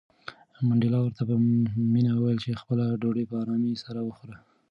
منډېلا 0.67 0.99
ورته 1.01 1.21
په 1.29 1.35
مینه 1.93 2.11
وویل 2.13 2.39
چې 2.43 2.59
خپله 2.61 2.85
ډوډۍ 3.01 3.25
په 3.27 3.35
آرامۍ 3.43 3.73
سره 3.83 3.99
وخوره. 4.03 4.35